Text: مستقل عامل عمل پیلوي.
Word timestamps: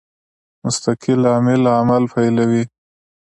مستقل 0.63 1.21
عامل 1.33 1.63
عمل 1.79 2.03
پیلوي. 2.13 2.63